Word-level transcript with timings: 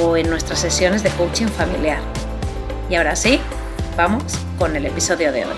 o 0.00 0.16
en 0.16 0.30
nuestras 0.30 0.60
sesiones 0.60 1.02
de 1.02 1.10
coaching 1.10 1.46
familiar. 1.46 2.00
Y 2.88 2.94
ahora 2.94 3.14
sí, 3.14 3.38
vamos 3.96 4.24
con 4.58 4.74
el 4.76 4.86
episodio 4.86 5.32
de 5.32 5.44
hoy. 5.44 5.56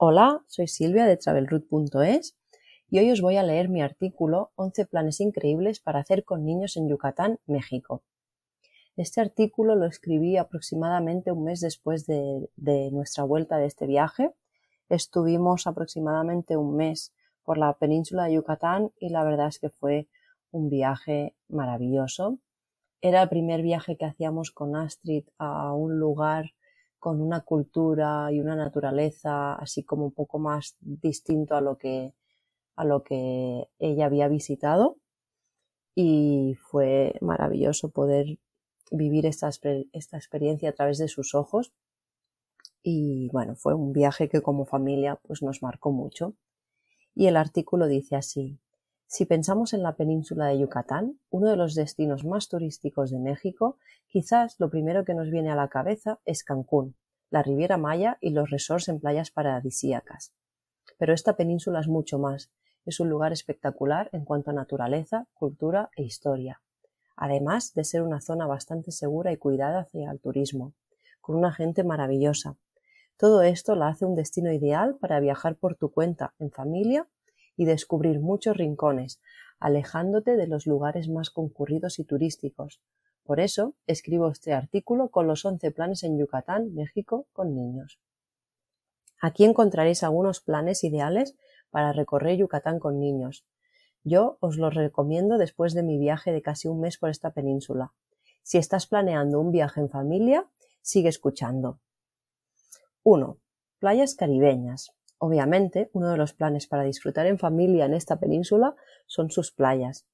Hola, 0.00 0.42
soy 0.46 0.68
Silvia 0.68 1.06
de 1.06 1.16
travelroot.es 1.16 2.36
y 2.90 2.98
hoy 3.00 3.10
os 3.10 3.20
voy 3.20 3.36
a 3.36 3.42
leer 3.42 3.68
mi 3.68 3.82
artículo 3.82 4.52
11 4.54 4.86
planes 4.86 5.20
increíbles 5.20 5.80
para 5.80 6.00
hacer 6.00 6.24
con 6.24 6.44
niños 6.44 6.76
en 6.76 6.88
Yucatán, 6.88 7.40
México. 7.46 8.02
Este 8.98 9.20
artículo 9.20 9.76
lo 9.76 9.86
escribí 9.86 10.36
aproximadamente 10.38 11.30
un 11.30 11.44
mes 11.44 11.60
después 11.60 12.04
de, 12.06 12.48
nuestra 12.90 13.22
vuelta 13.22 13.56
de 13.56 13.66
este 13.66 13.86
viaje. 13.86 14.32
Estuvimos 14.88 15.68
aproximadamente 15.68 16.56
un 16.56 16.74
mes 16.74 17.14
por 17.44 17.58
la 17.58 17.74
península 17.74 18.24
de 18.24 18.34
Yucatán 18.34 18.90
y 18.98 19.10
la 19.10 19.22
verdad 19.22 19.46
es 19.46 19.60
que 19.60 19.70
fue 19.70 20.08
un 20.50 20.68
viaje 20.68 21.36
maravilloso. 21.46 22.40
Era 23.00 23.22
el 23.22 23.28
primer 23.28 23.62
viaje 23.62 23.96
que 23.96 24.04
hacíamos 24.04 24.50
con 24.50 24.74
Astrid 24.74 25.28
a 25.38 25.72
un 25.74 26.00
lugar 26.00 26.54
con 26.98 27.20
una 27.20 27.42
cultura 27.42 28.32
y 28.32 28.40
una 28.40 28.56
naturaleza 28.56 29.54
así 29.54 29.84
como 29.84 30.06
un 30.06 30.12
poco 30.12 30.40
más 30.40 30.76
distinto 30.80 31.54
a 31.54 31.60
lo 31.60 31.78
que 31.78 32.14
a 32.74 32.84
lo 32.84 33.04
que 33.04 33.68
ella 33.78 34.06
había 34.06 34.26
visitado 34.26 34.96
y 35.94 36.56
fue 36.60 37.14
maravilloso 37.20 37.90
poder 37.90 38.38
vivir 38.90 39.26
esta, 39.26 39.50
esta 39.92 40.16
experiencia 40.16 40.70
a 40.70 40.72
través 40.72 40.98
de 40.98 41.08
sus 41.08 41.34
ojos. 41.34 41.72
Y 42.82 43.28
bueno, 43.32 43.56
fue 43.56 43.74
un 43.74 43.92
viaje 43.92 44.28
que 44.28 44.40
como 44.40 44.64
familia 44.64 45.16
pues 45.16 45.42
nos 45.42 45.62
marcó 45.62 45.90
mucho. 45.90 46.34
Y 47.14 47.26
el 47.26 47.36
artículo 47.36 47.86
dice 47.86 48.16
así, 48.16 48.58
si 49.06 49.24
pensamos 49.24 49.72
en 49.72 49.82
la 49.82 49.96
península 49.96 50.46
de 50.46 50.58
Yucatán, 50.58 51.18
uno 51.30 51.50
de 51.50 51.56
los 51.56 51.74
destinos 51.74 52.24
más 52.24 52.48
turísticos 52.48 53.10
de 53.10 53.18
México, 53.18 53.78
quizás 54.06 54.56
lo 54.58 54.70
primero 54.70 55.04
que 55.04 55.14
nos 55.14 55.30
viene 55.30 55.50
a 55.50 55.56
la 55.56 55.68
cabeza 55.68 56.20
es 56.24 56.44
Cancún, 56.44 56.94
la 57.30 57.42
Riviera 57.42 57.78
Maya 57.78 58.18
y 58.20 58.30
los 58.30 58.50
resorts 58.50 58.88
en 58.88 59.00
playas 59.00 59.30
paradisíacas. 59.30 60.34
Pero 60.98 61.14
esta 61.14 61.36
península 61.36 61.80
es 61.80 61.88
mucho 61.88 62.18
más. 62.18 62.50
Es 62.84 63.00
un 63.00 63.08
lugar 63.08 63.32
espectacular 63.32 64.08
en 64.12 64.24
cuanto 64.24 64.50
a 64.50 64.54
naturaleza, 64.54 65.26
cultura 65.34 65.90
e 65.96 66.02
historia 66.02 66.60
además 67.18 67.74
de 67.74 67.84
ser 67.84 68.02
una 68.02 68.20
zona 68.20 68.46
bastante 68.46 68.92
segura 68.92 69.32
y 69.32 69.36
cuidada 69.36 69.80
hacia 69.80 70.10
el 70.10 70.20
turismo, 70.20 70.72
con 71.20 71.36
una 71.36 71.52
gente 71.52 71.82
maravillosa. 71.84 72.56
Todo 73.16 73.42
esto 73.42 73.74
la 73.74 73.88
hace 73.88 74.04
un 74.04 74.14
destino 74.14 74.52
ideal 74.52 74.96
para 74.96 75.18
viajar 75.18 75.56
por 75.56 75.74
tu 75.74 75.90
cuenta, 75.90 76.34
en 76.38 76.50
familia, 76.52 77.08
y 77.56 77.64
descubrir 77.64 78.20
muchos 78.20 78.56
rincones, 78.56 79.20
alejándote 79.58 80.36
de 80.36 80.46
los 80.46 80.66
lugares 80.66 81.08
más 81.08 81.30
concurridos 81.30 81.98
y 81.98 82.04
turísticos. 82.04 82.80
Por 83.24 83.40
eso 83.40 83.74
escribo 83.88 84.30
este 84.30 84.52
artículo 84.52 85.08
con 85.08 85.26
los 85.26 85.44
11 85.44 85.72
planes 85.72 86.04
en 86.04 86.16
Yucatán, 86.18 86.72
México, 86.72 87.26
con 87.32 87.54
niños. 87.54 87.98
Aquí 89.20 89.44
encontraréis 89.44 90.04
algunos 90.04 90.40
planes 90.40 90.84
ideales 90.84 91.36
para 91.70 91.92
recorrer 91.92 92.36
Yucatán 92.36 92.78
con 92.78 93.00
niños, 93.00 93.44
yo 94.04 94.38
os 94.40 94.56
lo 94.56 94.70
recomiendo 94.70 95.38
después 95.38 95.74
de 95.74 95.82
mi 95.82 95.98
viaje 95.98 96.32
de 96.32 96.42
casi 96.42 96.68
un 96.68 96.80
mes 96.80 96.98
por 96.98 97.10
esta 97.10 97.30
península. 97.30 97.92
Si 98.42 98.58
estás 98.58 98.86
planeando 98.86 99.40
un 99.40 99.52
viaje 99.52 99.80
en 99.80 99.90
familia, 99.90 100.46
sigue 100.80 101.08
escuchando. 101.08 101.80
1. 103.02 103.38
Playas 103.78 104.14
caribeñas. 104.14 104.92
Obviamente, 105.18 105.90
uno 105.92 106.10
de 106.10 106.16
los 106.16 106.32
planes 106.32 106.66
para 106.66 106.84
disfrutar 106.84 107.26
en 107.26 107.38
familia 107.38 107.86
en 107.86 107.94
esta 107.94 108.18
península 108.18 108.76
son 109.06 109.30
sus 109.30 109.52
playas. 109.52 110.06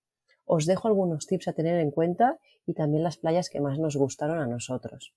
Os 0.44 0.67
dejo 0.67 0.89
algunos 0.89 1.27
tips 1.27 1.49
a 1.49 1.53
tener 1.53 1.78
en 1.81 1.91
cuenta 1.91 2.39
y 2.67 2.75
también 2.75 3.03
las 3.03 3.19
playas 3.19 3.50
que 3.50 3.61
más 3.61 3.78
nos 3.78 3.97
gustaron 3.97 4.39
a 4.39 4.47
nosotros. 4.47 5.15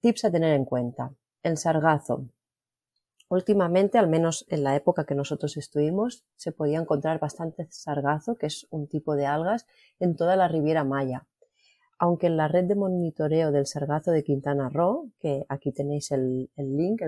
Tips 0.00 0.24
a 0.24 0.30
tener 0.30 0.54
en 0.54 0.64
cuenta. 0.64 1.12
El 1.42 1.56
sargazo. 1.56 2.26
Últimamente, 3.30 3.98
al 3.98 4.08
menos 4.08 4.46
en 4.48 4.64
la 4.64 4.74
época 4.74 5.04
que 5.04 5.14
nosotros 5.14 5.58
estuvimos, 5.58 6.24
se 6.36 6.50
podía 6.50 6.78
encontrar 6.78 7.20
bastante 7.20 7.66
sargazo, 7.70 8.36
que 8.36 8.46
es 8.46 8.66
un 8.70 8.88
tipo 8.88 9.16
de 9.16 9.26
algas, 9.26 9.66
en 10.00 10.16
toda 10.16 10.34
la 10.34 10.48
Riviera 10.48 10.82
Maya. 10.84 11.26
Aunque 11.98 12.28
en 12.28 12.38
la 12.38 12.48
red 12.48 12.64
de 12.64 12.74
monitoreo 12.74 13.52
del 13.52 13.66
sargazo 13.66 14.12
de 14.12 14.24
Quintana 14.24 14.70
Roo, 14.70 15.10
que 15.20 15.44
aquí 15.50 15.72
tenéis 15.72 16.10
el, 16.10 16.48
link 16.56 17.02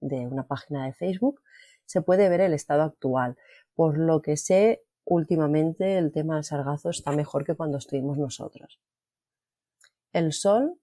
de 0.00 0.26
una 0.26 0.46
página 0.46 0.84
de 0.84 0.92
Facebook, 0.92 1.40
se 1.86 2.02
puede 2.02 2.28
ver 2.28 2.42
el 2.42 2.52
estado 2.52 2.82
actual. 2.82 3.36
Por 3.74 3.96
lo 3.96 4.20
que 4.20 4.36
sé, 4.36 4.82
últimamente 5.04 5.96
el 5.96 6.12
tema 6.12 6.34
del 6.34 6.44
sargazo 6.44 6.90
está 6.90 7.12
mejor 7.12 7.46
que 7.46 7.54
cuando 7.54 7.78
estuvimos 7.78 8.18
nosotros. 8.18 8.80
El 10.12 10.34
sol 10.34 10.78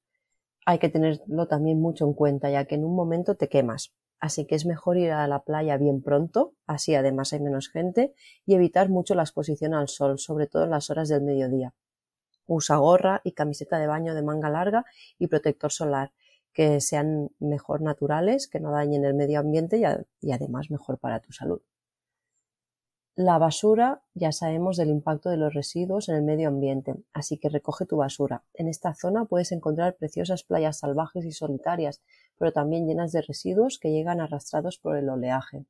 hay 0.66 0.80
que 0.80 0.90
tenerlo 0.90 1.48
también 1.48 1.80
mucho 1.80 2.06
en 2.06 2.14
cuenta, 2.14 2.50
ya 2.50 2.66
que 2.66 2.76
en 2.76 2.84
un 2.84 2.96
momento 2.96 3.36
te 3.36 3.48
quemas 3.48 3.94
así 4.22 4.46
que 4.46 4.56
es 4.56 4.66
mejor 4.66 4.98
ir 4.98 5.12
a 5.12 5.28
la 5.28 5.44
playa 5.44 5.78
bien 5.78 6.02
pronto, 6.02 6.54
así 6.68 6.96
además 6.96 7.34
hay 7.34 7.42
menos 7.42 7.70
gente, 7.70 8.14
y 8.46 8.54
evitar 8.54 8.88
mucho 8.88 9.16
la 9.16 9.24
exposición 9.24 9.74
al 9.74 9.90
sol, 9.90 10.20
sobre 10.20 10.48
todo 10.48 10.64
en 10.64 10.70
las 10.70 10.90
horas 10.90 11.10
del 11.10 11.24
mediodía. 11.24 11.74
Usa 12.46 12.78
gorra 12.78 13.22
y 13.24 13.34
camiseta 13.34 13.80
de 13.80 13.88
baño 13.88 14.14
de 14.14 14.22
manga 14.22 14.50
larga 14.50 14.86
y 15.18 15.28
protector 15.28 15.72
solar, 15.72 16.14
que 16.54 16.82
sean 16.82 17.32
mejor 17.40 17.82
naturales, 17.82 18.48
que 18.48 18.60
no 18.60 18.72
dañen 18.72 19.06
el 19.06 19.16
medio 19.16 19.40
ambiente 19.40 19.78
y, 19.78 19.84
y 20.26 20.32
además 20.32 20.70
mejor 20.70 21.00
para 21.00 21.20
tu 21.20 21.34
salud. 21.34 21.62
La 23.16 23.38
basura, 23.38 24.02
ya 24.14 24.32
sabemos 24.32 24.78
del 24.78 24.88
impacto 24.88 25.30
de 25.30 25.36
los 25.36 25.54
residuos 25.54 26.08
en 26.08 26.16
el 26.16 26.22
medio 26.22 26.48
ambiente, 26.48 26.96
así 27.12 27.38
que 27.38 27.50
recoge 27.50 27.86
tu 27.86 27.98
basura. 27.98 28.46
En 28.54 28.70
esta 28.70 28.96
zona 28.96 29.26
puedes 29.26 29.52
encontrar 29.52 29.98
preciosas 29.98 30.44
playas 30.44 30.80
salvajes 30.80 31.26
y 31.26 31.34
solitarias, 31.34 32.02
pero 32.38 32.54
también 32.54 32.88
llenas 32.88 33.12
de 33.12 33.22
residuos 33.22 33.80
que 33.80 33.92
llegan 33.92 34.22
arrastrados 34.22 34.78
por 34.78 34.96
el 34.96 35.10
oleaje. 35.10 35.66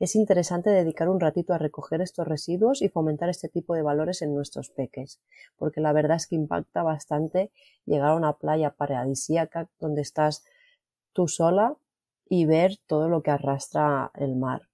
Es 0.00 0.16
interesante 0.16 0.68
dedicar 0.68 1.08
un 1.08 1.18
ratito 1.18 1.54
a 1.54 1.58
recoger 1.58 2.02
estos 2.02 2.28
residuos 2.28 2.82
y 2.82 2.90
fomentar 2.90 3.30
este 3.30 3.48
tipo 3.48 3.74
de 3.74 3.82
valores 3.82 4.20
en 4.20 4.34
nuestros 4.34 4.68
peques, 4.68 5.18
porque 5.56 5.80
la 5.80 5.94
verdad 5.94 6.18
es 6.18 6.26
que 6.26 6.34
impacta 6.34 6.82
bastante 6.82 7.52
llegar 7.86 8.10
a 8.10 8.16
una 8.16 8.34
playa 8.34 8.70
paradisíaca 8.70 9.70
donde 9.80 10.02
estás 10.02 10.44
tú 11.14 11.26
sola 11.26 11.74
y 12.28 12.44
ver 12.44 12.76
todo 12.86 13.08
lo 13.08 13.22
que 13.22 13.30
arrastra 13.30 14.10
el 14.14 14.36
mar. 14.36 14.71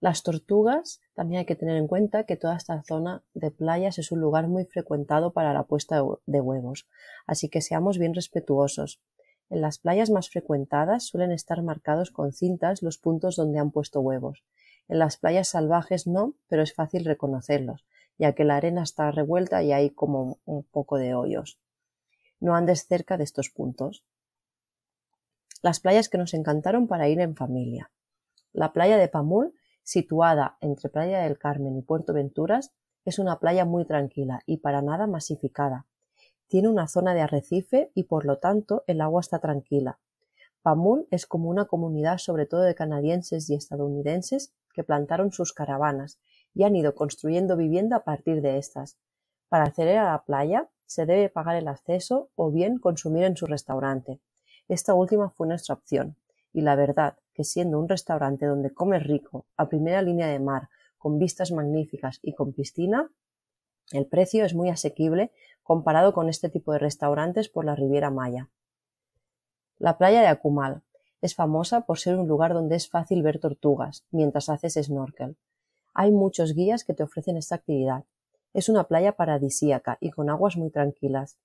Las 0.00 0.22
tortugas, 0.22 1.00
también 1.14 1.40
hay 1.40 1.44
que 1.44 1.56
tener 1.56 1.76
en 1.76 1.88
cuenta 1.88 2.24
que 2.24 2.36
toda 2.36 2.56
esta 2.56 2.82
zona 2.84 3.24
de 3.34 3.50
playas 3.50 3.98
es 3.98 4.12
un 4.12 4.20
lugar 4.20 4.46
muy 4.46 4.64
frecuentado 4.64 5.32
para 5.32 5.52
la 5.52 5.64
puesta 5.64 6.02
de 6.26 6.40
huevos, 6.40 6.88
así 7.26 7.48
que 7.48 7.60
seamos 7.60 7.98
bien 7.98 8.14
respetuosos. 8.14 9.00
En 9.50 9.60
las 9.60 9.78
playas 9.78 10.10
más 10.10 10.28
frecuentadas 10.28 11.04
suelen 11.04 11.32
estar 11.32 11.62
marcados 11.62 12.10
con 12.10 12.32
cintas 12.32 12.82
los 12.82 12.98
puntos 12.98 13.34
donde 13.34 13.58
han 13.58 13.72
puesto 13.72 14.00
huevos. 14.00 14.44
En 14.86 15.00
las 15.00 15.16
playas 15.16 15.48
salvajes 15.48 16.06
no, 16.06 16.34
pero 16.48 16.62
es 16.62 16.74
fácil 16.74 17.04
reconocerlos, 17.04 17.84
ya 18.18 18.34
que 18.34 18.44
la 18.44 18.56
arena 18.56 18.84
está 18.84 19.10
revuelta 19.10 19.62
y 19.64 19.72
hay 19.72 19.90
como 19.90 20.38
un 20.44 20.62
poco 20.62 20.98
de 20.98 21.14
hoyos. 21.14 21.58
No 22.38 22.54
andes 22.54 22.86
cerca 22.86 23.16
de 23.16 23.24
estos 23.24 23.50
puntos. 23.50 24.04
Las 25.60 25.80
playas 25.80 26.08
que 26.08 26.18
nos 26.18 26.34
encantaron 26.34 26.86
para 26.86 27.08
ir 27.08 27.18
en 27.18 27.34
familia. 27.34 27.90
La 28.52 28.72
playa 28.72 28.96
de 28.96 29.08
Pamul, 29.08 29.57
situada 29.88 30.58
entre 30.60 30.90
Playa 30.90 31.20
del 31.20 31.38
Carmen 31.38 31.74
y 31.78 31.80
Puerto 31.80 32.12
Venturas, 32.12 32.74
es 33.06 33.18
una 33.18 33.38
playa 33.38 33.64
muy 33.64 33.86
tranquila 33.86 34.42
y 34.44 34.58
para 34.58 34.82
nada 34.82 35.06
masificada. 35.06 35.86
Tiene 36.46 36.68
una 36.68 36.88
zona 36.88 37.14
de 37.14 37.22
arrecife 37.22 37.90
y 37.94 38.02
por 38.02 38.26
lo 38.26 38.36
tanto 38.36 38.84
el 38.86 39.00
agua 39.00 39.22
está 39.22 39.38
tranquila. 39.38 39.98
Pamul 40.60 41.08
es 41.10 41.24
como 41.24 41.48
una 41.48 41.64
comunidad 41.64 42.18
sobre 42.18 42.44
todo 42.44 42.60
de 42.60 42.74
canadienses 42.74 43.48
y 43.48 43.54
estadounidenses 43.54 44.52
que 44.74 44.84
plantaron 44.84 45.32
sus 45.32 45.54
caravanas 45.54 46.20
y 46.52 46.64
han 46.64 46.76
ido 46.76 46.94
construyendo 46.94 47.56
vivienda 47.56 47.96
a 47.96 48.04
partir 48.04 48.42
de 48.42 48.58
estas. 48.58 48.98
Para 49.48 49.64
acceder 49.64 49.96
a 49.96 50.12
la 50.12 50.22
playa 50.22 50.68
se 50.84 51.06
debe 51.06 51.30
pagar 51.30 51.56
el 51.56 51.66
acceso 51.66 52.28
o 52.34 52.50
bien 52.50 52.78
consumir 52.78 53.24
en 53.24 53.38
su 53.38 53.46
restaurante. 53.46 54.20
Esta 54.68 54.92
última 54.92 55.30
fue 55.30 55.46
nuestra 55.46 55.76
opción, 55.76 56.16
y 56.52 56.60
la 56.60 56.76
verdad 56.76 57.16
que 57.38 57.44
siendo 57.44 57.78
un 57.78 57.88
restaurante 57.88 58.46
donde 58.46 58.74
comes 58.74 59.04
rico, 59.04 59.46
a 59.56 59.68
primera 59.68 60.02
línea 60.02 60.26
de 60.26 60.40
mar, 60.40 60.70
con 60.98 61.20
vistas 61.20 61.52
magníficas 61.52 62.18
y 62.20 62.32
con 62.32 62.52
piscina, 62.52 63.12
el 63.92 64.06
precio 64.06 64.44
es 64.44 64.56
muy 64.56 64.70
asequible 64.70 65.30
comparado 65.62 66.12
con 66.12 66.28
este 66.28 66.48
tipo 66.48 66.72
de 66.72 66.80
restaurantes 66.80 67.48
por 67.48 67.64
la 67.64 67.76
Riviera 67.76 68.10
Maya. 68.10 68.48
La 69.78 69.98
playa 69.98 70.20
de 70.20 70.26
Akumal 70.26 70.82
es 71.22 71.36
famosa 71.36 71.82
por 71.82 72.00
ser 72.00 72.16
un 72.16 72.26
lugar 72.26 72.54
donde 72.54 72.74
es 72.74 72.88
fácil 72.88 73.22
ver 73.22 73.38
tortugas 73.38 74.04
mientras 74.10 74.48
haces 74.48 74.74
snorkel. 74.74 75.36
Hay 75.94 76.10
muchos 76.10 76.54
guías 76.54 76.82
que 76.82 76.92
te 76.92 77.04
ofrecen 77.04 77.36
esta 77.36 77.54
actividad. 77.54 78.02
Es 78.52 78.68
una 78.68 78.82
playa 78.82 79.12
paradisíaca 79.12 79.96
y 80.00 80.10
con 80.10 80.28
aguas 80.28 80.56
muy 80.56 80.70
tranquilas. 80.70 81.38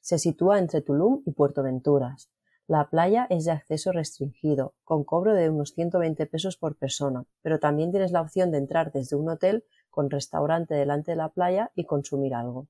Se 0.00 0.18
sitúa 0.18 0.58
entre 0.58 0.82
Tulum 0.82 1.22
y 1.26 1.30
Puerto 1.30 1.62
Venturas. 1.62 2.28
La 2.68 2.90
playa 2.90 3.26
es 3.30 3.46
de 3.46 3.52
acceso 3.52 3.92
restringido, 3.92 4.74
con 4.84 5.02
cobro 5.02 5.32
de 5.32 5.48
unos 5.48 5.72
120 5.72 6.26
pesos 6.26 6.58
por 6.58 6.76
persona, 6.76 7.24
pero 7.40 7.58
también 7.58 7.92
tienes 7.92 8.12
la 8.12 8.20
opción 8.20 8.50
de 8.50 8.58
entrar 8.58 8.92
desde 8.92 9.16
un 9.16 9.30
hotel 9.30 9.64
con 9.88 10.10
restaurante 10.10 10.74
delante 10.74 11.12
de 11.12 11.16
la 11.16 11.30
playa 11.30 11.72
y 11.74 11.86
consumir 11.86 12.34
algo. 12.34 12.68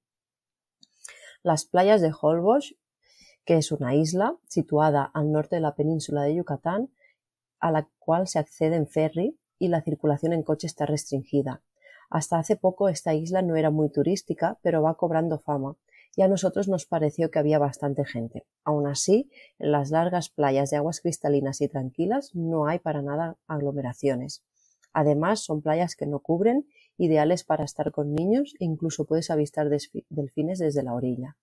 Las 1.42 1.64
playas 1.64 2.00
de 2.00 2.12
Holbox, 2.12 2.76
que 3.44 3.56
es 3.56 3.72
una 3.72 3.96
isla 3.96 4.36
situada 4.46 5.02
al 5.02 5.32
norte 5.32 5.56
de 5.56 5.62
la 5.62 5.74
península 5.74 6.22
de 6.22 6.36
Yucatán, 6.36 6.90
a 7.58 7.72
la 7.72 7.88
cual 7.98 8.28
se 8.28 8.38
accede 8.38 8.76
en 8.76 8.86
ferry 8.86 9.36
y 9.58 9.66
la 9.66 9.82
circulación 9.82 10.32
en 10.32 10.44
coche 10.44 10.68
está 10.68 10.86
restringida. 10.86 11.60
Hasta 12.08 12.38
hace 12.38 12.54
poco 12.54 12.88
esta 12.88 13.14
isla 13.14 13.42
no 13.42 13.56
era 13.56 13.70
muy 13.70 13.90
turística, 13.90 14.60
pero 14.62 14.80
va 14.80 14.94
cobrando 14.94 15.40
fama 15.40 15.76
y 16.18 16.22
a 16.22 16.26
nosotros 16.26 16.66
nos 16.66 16.84
pareció 16.84 17.30
que 17.30 17.38
había 17.38 17.60
bastante 17.60 18.04
gente. 18.04 18.44
Aun 18.64 18.88
así, 18.88 19.30
en 19.60 19.70
las 19.70 19.92
largas 19.92 20.30
playas 20.30 20.68
de 20.68 20.76
aguas 20.76 21.00
cristalinas 21.00 21.60
y 21.60 21.68
tranquilas 21.68 22.34
no 22.34 22.66
hay 22.66 22.80
para 22.80 23.02
nada 23.02 23.36
aglomeraciones. 23.46 24.42
Además, 24.92 25.38
son 25.38 25.62
playas 25.62 25.94
que 25.94 26.06
no 26.06 26.18
cubren, 26.18 26.66
ideales 26.96 27.44
para 27.44 27.62
estar 27.62 27.92
con 27.92 28.16
niños 28.16 28.54
e 28.58 28.64
incluso 28.64 29.04
puedes 29.04 29.30
avistar 29.30 29.68
delfines 30.08 30.58
desde 30.58 30.82
la 30.82 30.94
orilla. 30.94 31.36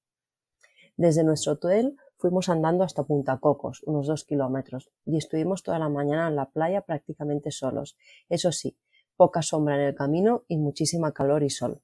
Desde 0.98 1.24
nuestro 1.24 1.54
hotel 1.54 1.96
fuimos 2.18 2.50
andando 2.50 2.84
hasta 2.84 3.04
Punta 3.04 3.38
Cocos, 3.38 3.82
unos 3.84 4.08
dos 4.08 4.26
kilómetros, 4.26 4.92
y 5.06 5.16
estuvimos 5.16 5.64
toda 5.64 5.80
la 5.80 5.88
mañana 5.88 6.28
en 6.28 6.36
la 6.36 6.50
playa 6.50 6.82
prácticamente 6.82 7.50
solos. 7.50 7.96
Eso 8.28 8.52
sí, 8.52 8.78
poca 9.16 9.42
sombra 9.42 9.76
en 9.76 9.88
el 9.88 9.96
camino 9.96 10.44
y 10.50 10.58
muchísima 10.58 11.14
calor 11.14 11.44
y 11.44 11.50
sol. 11.50 11.82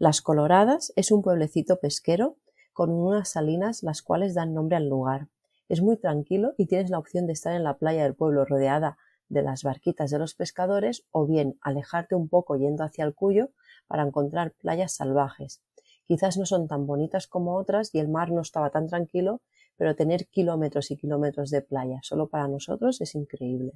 Las 0.00 0.22
Coloradas 0.22 0.94
es 0.96 1.12
un 1.12 1.20
pueblecito 1.20 1.78
pesquero 1.78 2.38
con 2.72 2.90
unas 2.90 3.28
salinas 3.28 3.82
las 3.82 4.00
cuales 4.00 4.32
dan 4.32 4.54
nombre 4.54 4.78
al 4.78 4.88
lugar. 4.88 5.28
Es 5.68 5.82
muy 5.82 5.98
tranquilo 5.98 6.54
y 6.56 6.64
tienes 6.64 6.88
la 6.88 6.98
opción 6.98 7.26
de 7.26 7.34
estar 7.34 7.54
en 7.54 7.64
la 7.64 7.76
playa 7.76 8.04
del 8.04 8.14
pueblo 8.14 8.46
rodeada 8.46 8.96
de 9.28 9.42
las 9.42 9.62
barquitas 9.62 10.10
de 10.10 10.18
los 10.18 10.34
pescadores 10.34 11.04
o 11.10 11.26
bien 11.26 11.58
alejarte 11.60 12.14
un 12.14 12.30
poco 12.30 12.56
yendo 12.56 12.82
hacia 12.82 13.04
el 13.04 13.14
Cuyo 13.14 13.50
para 13.88 14.02
encontrar 14.02 14.52
playas 14.52 14.94
salvajes. 14.94 15.60
Quizás 16.06 16.38
no 16.38 16.46
son 16.46 16.66
tan 16.66 16.86
bonitas 16.86 17.26
como 17.26 17.56
otras 17.56 17.94
y 17.94 17.98
el 17.98 18.08
mar 18.08 18.30
no 18.30 18.40
estaba 18.40 18.70
tan 18.70 18.86
tranquilo, 18.86 19.42
pero 19.76 19.96
tener 19.96 20.28
kilómetros 20.28 20.90
y 20.90 20.96
kilómetros 20.96 21.50
de 21.50 21.60
playa 21.60 22.00
solo 22.02 22.28
para 22.28 22.48
nosotros 22.48 23.02
es 23.02 23.14
increíble. 23.14 23.74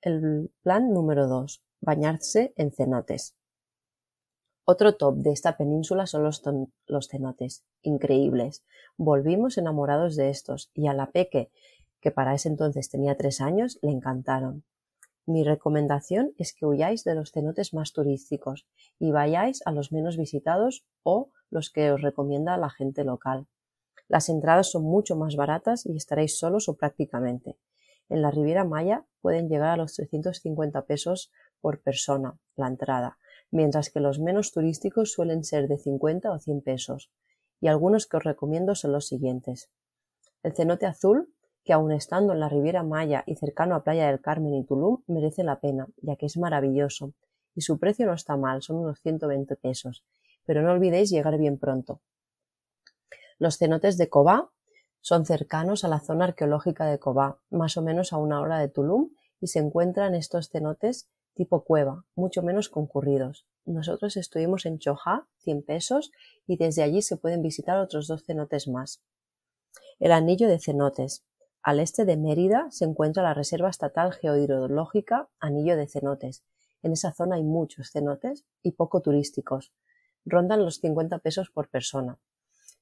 El 0.00 0.52
plan 0.62 0.94
número 0.94 1.26
2. 1.26 1.60
Bañarse 1.80 2.52
en 2.54 2.70
cenotes. 2.70 3.34
Otro 4.72 4.94
top 4.94 5.16
de 5.16 5.32
esta 5.32 5.56
península 5.56 6.06
son 6.06 6.22
los, 6.22 7.08
cenotes, 7.08 7.64
increíbles. 7.82 8.64
Volvimos 8.96 9.58
enamorados 9.58 10.14
de 10.14 10.30
estos 10.30 10.70
y 10.74 10.86
a 10.86 10.94
la 10.94 11.10
Peque, 11.10 11.50
que 12.00 12.12
para 12.12 12.34
ese 12.34 12.50
entonces 12.50 12.88
tenía 12.88 13.16
tres 13.16 13.40
años, 13.40 13.80
le 13.82 13.90
encantaron. 13.90 14.62
Mi 15.26 15.42
recomendación 15.42 16.34
es 16.38 16.54
que 16.54 16.66
huyáis 16.66 17.02
de 17.02 17.16
los 17.16 17.32
cenotes 17.32 17.74
más 17.74 17.92
turísticos 17.92 18.68
y 19.00 19.10
vayáis 19.10 19.60
a 19.66 19.72
los 19.72 19.90
menos 19.90 20.16
visitados 20.16 20.86
o 21.02 21.30
los 21.50 21.70
que 21.70 21.90
os 21.90 22.00
recomienda 22.00 22.56
la 22.56 22.70
gente 22.70 23.02
local. 23.02 23.48
Las 24.06 24.28
entradas 24.28 24.70
son 24.70 24.84
mucho 24.84 25.16
más 25.16 25.34
baratas 25.34 25.84
y 25.84 25.96
estaréis 25.96 26.38
solos 26.38 26.68
o 26.68 26.76
prácticamente. 26.76 27.58
En 28.08 28.22
la 28.22 28.30
Riviera 28.30 28.62
Maya 28.62 29.04
pueden 29.20 29.48
llegar 29.48 29.70
a 29.70 29.76
los 29.76 29.94
350 29.94 30.82
pesos 30.82 31.32
por 31.60 31.80
persona 31.80 32.38
la 32.54 32.68
entrada, 32.68 33.18
mientras 33.50 33.90
que 33.90 34.00
los 34.00 34.18
menos 34.18 34.52
turísticos 34.52 35.12
suelen 35.12 35.44
ser 35.44 35.68
de 35.68 35.78
50 35.78 36.30
o 36.30 36.38
100 36.38 36.62
pesos, 36.62 37.10
y 37.60 37.68
algunos 37.68 38.06
que 38.06 38.16
os 38.16 38.24
recomiendo 38.24 38.74
son 38.74 38.92
los 38.92 39.06
siguientes. 39.06 39.70
El 40.42 40.54
cenote 40.54 40.86
azul, 40.86 41.32
que 41.64 41.72
aun 41.72 41.92
estando 41.92 42.32
en 42.32 42.40
la 42.40 42.48
Riviera 42.48 42.82
Maya 42.82 43.22
y 43.26 43.36
cercano 43.36 43.74
a 43.74 43.84
Playa 43.84 44.06
del 44.06 44.20
Carmen 44.20 44.54
y 44.54 44.64
Tulum, 44.64 45.02
merece 45.06 45.44
la 45.44 45.60
pena, 45.60 45.88
ya 45.98 46.16
que 46.16 46.26
es 46.26 46.36
maravilloso, 46.36 47.12
y 47.54 47.60
su 47.60 47.78
precio 47.78 48.06
no 48.06 48.14
está 48.14 48.36
mal, 48.36 48.62
son 48.62 48.76
unos 48.76 49.00
120 49.00 49.56
pesos, 49.56 50.04
pero 50.46 50.62
no 50.62 50.72
olvidéis 50.72 51.10
llegar 51.10 51.36
bien 51.36 51.58
pronto. 51.58 52.00
Los 53.38 53.58
cenotes 53.58 53.98
de 53.98 54.08
Cobá 54.08 54.50
son 55.00 55.26
cercanos 55.26 55.84
a 55.84 55.88
la 55.88 56.00
zona 56.00 56.26
arqueológica 56.26 56.86
de 56.86 56.98
Cobá, 56.98 57.40
más 57.50 57.76
o 57.76 57.82
menos 57.82 58.12
a 58.12 58.18
una 58.18 58.40
hora 58.40 58.58
de 58.58 58.68
Tulum, 58.68 59.10
y 59.40 59.48
se 59.48 59.58
encuentran 59.58 60.14
estos 60.14 60.50
cenotes 60.50 61.08
tipo 61.34 61.64
cueva, 61.64 62.04
mucho 62.14 62.42
menos 62.42 62.68
concurridos. 62.68 63.46
Nosotros 63.64 64.16
estuvimos 64.16 64.66
en 64.66 64.78
Chojá, 64.78 65.26
100 65.38 65.62
pesos, 65.62 66.10
y 66.46 66.56
desde 66.56 66.82
allí 66.82 67.02
se 67.02 67.16
pueden 67.16 67.42
visitar 67.42 67.78
otros 67.78 68.08
dos 68.08 68.24
cenotes 68.24 68.68
más. 68.68 69.02
El 69.98 70.12
anillo 70.12 70.48
de 70.48 70.58
cenotes. 70.58 71.24
Al 71.62 71.78
este 71.78 72.04
de 72.04 72.16
Mérida 72.16 72.68
se 72.70 72.86
encuentra 72.86 73.22
la 73.22 73.34
Reserva 73.34 73.68
Estatal 73.68 74.12
Geohidrológica 74.12 75.28
Anillo 75.38 75.76
de 75.76 75.86
Cenotes. 75.86 76.42
En 76.82 76.92
esa 76.92 77.12
zona 77.12 77.36
hay 77.36 77.42
muchos 77.42 77.90
cenotes 77.90 78.46
y 78.62 78.72
poco 78.72 79.02
turísticos. 79.02 79.72
Rondan 80.24 80.64
los 80.64 80.76
50 80.76 81.18
pesos 81.18 81.50
por 81.50 81.68
persona. 81.68 82.18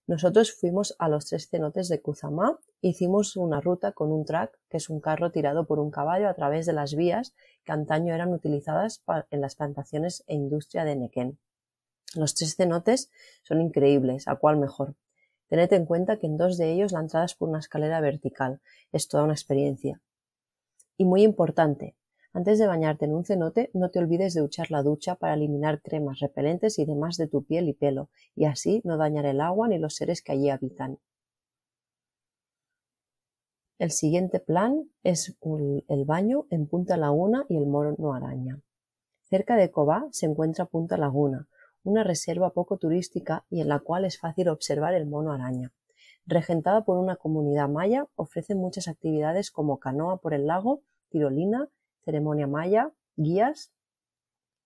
Nosotros 0.08 0.52
fuimos 0.52 0.96
a 0.98 1.10
los 1.10 1.26
tres 1.26 1.50
cenotes 1.50 1.90
de 1.90 2.00
Cuzamá, 2.00 2.58
hicimos 2.80 3.36
una 3.36 3.60
ruta 3.60 3.92
con 3.92 4.10
un 4.10 4.24
track, 4.24 4.58
que 4.70 4.78
es 4.78 4.88
un 4.88 5.00
carro 5.00 5.30
tirado 5.30 5.66
por 5.66 5.78
un 5.78 5.90
caballo 5.90 6.30
a 6.30 6.34
través 6.34 6.64
de 6.64 6.72
las 6.72 6.94
vías 6.94 7.34
que 7.62 7.72
antaño 7.72 8.14
eran 8.14 8.32
utilizadas 8.32 9.02
en 9.30 9.42
las 9.42 9.54
plantaciones 9.54 10.24
e 10.26 10.34
industria 10.34 10.86
de 10.86 10.96
Nequén. 10.96 11.38
Los 12.14 12.34
tres 12.34 12.56
cenotes 12.56 13.10
son 13.42 13.60
increíbles, 13.60 14.28
a 14.28 14.36
cuál 14.36 14.56
mejor. 14.56 14.94
Tened 15.48 15.74
en 15.74 15.84
cuenta 15.84 16.18
que 16.18 16.26
en 16.26 16.38
dos 16.38 16.56
de 16.56 16.72
ellos 16.72 16.92
la 16.92 17.00
entrada 17.00 17.26
es 17.26 17.34
por 17.34 17.50
una 17.50 17.58
escalera 17.58 18.00
vertical. 18.00 18.62
Es 18.92 19.08
toda 19.08 19.24
una 19.24 19.34
experiencia. 19.34 20.00
Y 20.96 21.04
muy 21.04 21.22
importante, 21.22 21.96
antes 22.32 22.58
de 22.58 22.66
bañarte 22.66 23.04
en 23.04 23.14
un 23.14 23.24
cenote, 23.24 23.70
no 23.74 23.90
te 23.90 23.98
olvides 23.98 24.34
de 24.34 24.44
echar 24.44 24.70
la 24.70 24.82
ducha 24.82 25.14
para 25.14 25.34
eliminar 25.34 25.80
cremas 25.82 26.20
repelentes 26.20 26.78
y 26.78 26.84
demás 26.84 27.16
de 27.16 27.26
tu 27.26 27.44
piel 27.44 27.68
y 27.68 27.72
pelo, 27.72 28.10
y 28.34 28.44
así 28.44 28.80
no 28.84 28.96
dañar 28.96 29.26
el 29.26 29.40
agua 29.40 29.68
ni 29.68 29.78
los 29.78 29.94
seres 29.94 30.22
que 30.22 30.32
allí 30.32 30.50
habitan. 30.50 30.98
El 33.78 33.90
siguiente 33.90 34.40
plan 34.40 34.90
es 35.04 35.36
el 35.88 36.04
baño 36.04 36.46
en 36.50 36.66
Punta 36.66 36.96
Laguna 36.96 37.46
y 37.48 37.56
el 37.56 37.66
Mono 37.66 38.12
Araña. 38.12 38.60
Cerca 39.22 39.56
de 39.56 39.70
Cobá 39.70 40.08
se 40.10 40.26
encuentra 40.26 40.64
Punta 40.66 40.96
Laguna, 40.96 41.48
una 41.84 42.04
reserva 42.04 42.50
poco 42.50 42.76
turística 42.76 43.44
y 43.50 43.60
en 43.60 43.68
la 43.68 43.78
cual 43.80 44.04
es 44.04 44.18
fácil 44.18 44.48
observar 44.48 44.94
el 44.94 45.06
mono 45.06 45.32
araña. 45.32 45.72
Regentada 46.26 46.84
por 46.84 46.98
una 46.98 47.16
comunidad 47.16 47.68
maya, 47.68 48.06
ofrece 48.14 48.54
muchas 48.54 48.88
actividades 48.88 49.50
como 49.50 49.78
canoa 49.78 50.18
por 50.18 50.34
el 50.34 50.46
lago, 50.46 50.82
tirolina, 51.08 51.68
ceremonia 52.08 52.46
maya, 52.46 52.90
guías. 53.16 53.70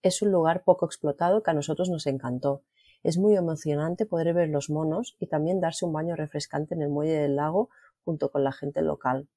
Es 0.00 0.22
un 0.22 0.30
lugar 0.30 0.62
poco 0.62 0.86
explotado 0.86 1.42
que 1.42 1.50
a 1.50 1.54
nosotros 1.54 1.90
nos 1.90 2.06
encantó. 2.06 2.62
Es 3.02 3.18
muy 3.18 3.34
emocionante 3.34 4.06
poder 4.06 4.32
ver 4.32 4.48
los 4.48 4.70
monos 4.70 5.16
y 5.18 5.26
también 5.26 5.60
darse 5.60 5.84
un 5.84 5.92
baño 5.92 6.14
refrescante 6.14 6.76
en 6.76 6.82
el 6.82 6.88
muelle 6.88 7.18
del 7.18 7.34
lago 7.34 7.68
junto 8.04 8.30
con 8.30 8.44
la 8.44 8.52
gente 8.52 8.80
local. 8.80 9.28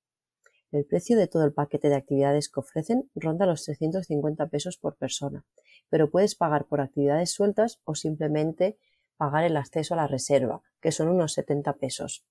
El 0.72 0.86
precio 0.86 1.18
de 1.18 1.26
todo 1.26 1.46
el 1.46 1.54
paquete 1.54 1.90
de 1.90 1.96
actividades 1.96 2.48
que 2.48 2.60
ofrecen 2.60 3.10
ronda 3.16 3.48
los 3.48 3.64
350 3.64 4.50
pesos 4.50 4.78
por 4.78 4.98
persona, 4.98 5.44
pero 5.90 6.12
puedes 6.12 6.36
pagar 6.36 6.66
por 6.66 6.82
actividades 6.82 7.32
sueltas 7.32 7.82
o 7.86 7.96
simplemente 7.96 8.78
pagar 9.18 9.46
el 9.46 9.58
acceso 9.58 9.96
a 9.96 9.98
la 9.98 10.08
reserva, 10.08 10.62
que 10.80 10.92
son 10.92 11.08
unos 11.08 11.34
70 11.34 11.74
pesos. 11.78 12.24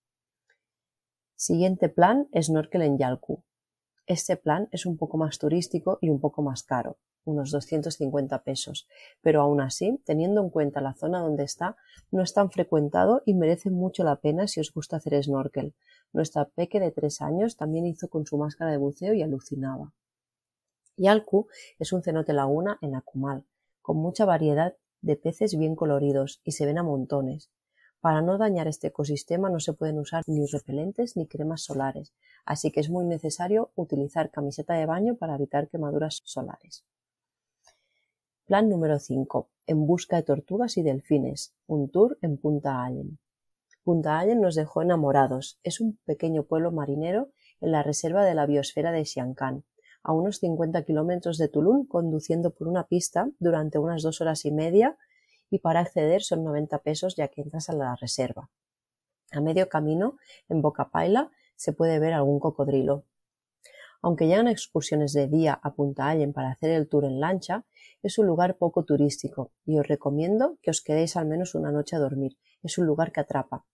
Siguiente 1.35 1.89
plan, 1.89 2.29
snorkel 2.41 2.83
en 2.83 2.97
Yalku. 2.97 3.43
Este 4.07 4.37
plan 4.37 4.69
es 4.71 4.85
un 4.85 4.99
poco 4.99 5.17
más 5.17 5.39
turístico 5.39 5.99
y 6.03 6.11
un 6.11 6.21
poco 6.21 6.43
más 6.43 6.63
caro, 6.63 6.99
unos 7.25 7.51
250 7.51 8.43
pesos, 8.43 8.87
pero 9.23 9.41
aún 9.41 9.63
así, 9.63 9.99
teniendo 10.05 10.43
en 10.43 10.51
cuenta 10.51 10.83
la 10.83 10.93
zona 10.93 11.21
donde 11.21 11.45
está, 11.45 11.77
no 12.11 12.23
es 12.23 12.35
tan 12.35 12.51
frecuentado 12.51 13.23
y 13.25 13.33
merece 13.33 13.71
mucho 13.71 14.05
la 14.05 14.17
pena 14.17 14.47
si 14.47 14.61
os 14.61 14.75
gusta 14.75 14.99
hacer 14.99 15.23
snorkel. 15.25 15.75
Nuestra 16.13 16.45
peque 16.45 16.81
de 16.81 16.91
tres 16.91 17.23
años 17.23 17.57
también 17.57 17.87
hizo 17.87 18.09
con 18.09 18.27
su 18.27 18.37
máscara 18.37 18.71
de 18.71 18.77
buceo 18.77 19.15
y 19.15 19.23
alucinaba. 19.23 19.95
Yalku 20.99 21.49
es 21.79 21.93
un 21.95 22.03
cenote 22.03 22.35
laguna 22.35 22.79
en 22.83 22.95
Akumal, 22.95 23.45
con 23.81 23.97
mucha 23.97 24.27
variedad 24.27 24.77
de 25.01 25.17
peces 25.17 25.57
bien 25.57 25.77
coloridos 25.77 26.43
y 26.45 26.53
se 26.53 26.67
ven 26.67 26.77
a 26.77 26.83
montones. 26.83 27.51
Para 28.05 28.21
no 28.21 28.37
dañar 28.37 28.69
este 28.69 28.89
ecosistema 28.89 29.49
no 29.49 29.61
se 29.61 29.73
pueden 29.73 29.99
usar 29.99 30.25
ni 30.27 30.45
repelentes 30.45 31.17
ni 31.17 31.27
cremas 31.27 31.63
solares, 31.63 32.13
así 32.45 32.71
que 32.71 32.81
es 32.81 32.91
muy 32.91 33.07
necesario 33.07 33.71
utilizar 33.77 34.31
camiseta 34.31 34.75
de 34.75 34.85
baño 34.85 35.17
para 35.17 35.37
evitar 35.37 35.71
quemaduras 35.71 36.21
solares. 36.23 36.85
Plan 38.45 38.69
número 38.69 38.99
5. 38.99 39.49
En 39.67 39.87
busca 39.87 40.17
de 40.17 40.23
tortugas 40.23 40.77
y 40.77 40.83
delfines. 40.83 41.55
Un 41.67 41.91
tour 41.91 42.19
en 42.21 42.37
Punta 42.37 42.85
Allen. 42.85 43.19
Punta 43.85 44.19
Allen 44.19 44.43
nos 44.43 44.55
dejó 44.55 44.83
enamorados. 44.83 45.59
Es 45.63 45.81
un 45.81 45.99
pequeño 46.05 46.43
pueblo 46.43 46.73
marinero 46.73 47.31
en 47.63 47.73
la 47.73 47.83
reserva 47.83 48.23
de 48.27 48.35
la 48.35 48.45
biosfera 48.45 48.93
de 48.93 49.07
Xiancan, 49.07 49.65
a 50.03 50.13
unos 50.13 50.41
50 50.41 50.85
kilómetros 50.85 51.39
de 51.39 51.49
Tulum, 51.49 51.87
conduciendo 51.87 52.51
por 52.51 52.69
una 52.69 52.87
pista 52.87 53.31
durante 53.39 53.79
unas 53.79 54.03
dos 54.03 54.21
horas 54.21 54.45
y 54.45 54.53
media 54.53 54.99
y 55.51 55.59
para 55.59 55.81
acceder 55.81 56.23
son 56.23 56.45
90 56.45 56.79
pesos 56.81 57.17
ya 57.17 57.29
que 57.29 57.43
entras 57.43 57.69
a 57.69 57.75
la 57.75 57.97
reserva. 57.97 58.51
A 59.33 59.41
medio 59.41 59.69
camino, 59.69 60.17
en 60.49 60.63
Boca 60.63 60.91
Paila, 60.91 61.31
se 61.57 61.73
puede 61.73 61.99
ver 61.99 62.13
algún 62.13 62.41
cocodrilo. 62.41 63.05
Aunque 64.03 64.27
llegan 64.27 64.49
excursiones 64.49 65.13
de 65.15 65.29
día 65.29 65.59
a 65.63 65.75
Punta 65.75 66.09
Allen 66.09 66.33
para 66.33 66.51
hacer 66.51 66.71
el 66.71 66.89
tour 66.89 67.07
en 67.07 67.21
lancha, 67.21 67.65
es 68.03 68.19
un 68.19 68.27
lugar 68.27 68.59
poco 68.59 68.85
turístico 68.85 69.53
y 69.65 69.79
os 69.79 69.89
recomiendo 69.89 70.59
que 70.61 70.71
os 70.71 70.83
quedéis 70.83 71.17
al 71.17 71.27
menos 71.27 71.55
una 71.55 71.73
noche 71.73 71.97
a 71.97 72.01
dormir. 72.01 72.37
Es 72.63 72.77
un 72.77 72.87
lugar 72.87 73.13
que 73.13 73.21
atrapa. 73.21 73.65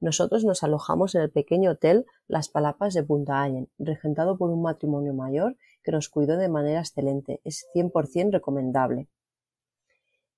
Nosotros 0.00 0.44
nos 0.44 0.62
alojamos 0.62 1.14
en 1.14 1.22
el 1.22 1.30
pequeño 1.30 1.72
hotel 1.72 2.06
Las 2.26 2.48
Palapas 2.48 2.94
de 2.94 3.02
Punta 3.02 3.42
Allen, 3.42 3.70
regentado 3.78 4.36
por 4.36 4.50
un 4.50 4.62
matrimonio 4.62 5.14
mayor 5.14 5.56
que 5.82 5.92
nos 5.92 6.08
cuidó 6.08 6.36
de 6.36 6.48
manera 6.48 6.80
excelente. 6.80 7.40
Es 7.44 7.66
100% 7.74 8.32
recomendable. 8.32 9.08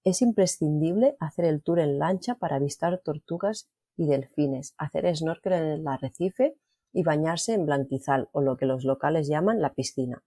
Es 0.06 0.22
imprescindible 0.22 1.16
hacer 1.18 1.46
el 1.46 1.64
tour 1.64 1.80
en 1.80 1.98
lancha 1.98 2.36
para 2.36 2.54
avistar 2.54 3.00
tortugas 3.00 3.68
y 3.96 4.06
delfines, 4.06 4.72
hacer 4.78 5.04
snorkel 5.16 5.54
en 5.54 5.64
el 5.64 5.88
arrecife 5.88 6.56
y 6.92 7.02
bañarse 7.02 7.54
en 7.54 7.66
blanquizal 7.66 8.28
o 8.30 8.40
lo 8.40 8.56
que 8.56 8.66
los 8.66 8.84
locales 8.84 9.26
llaman 9.26 9.60
la 9.60 9.74
piscina. 9.74 10.22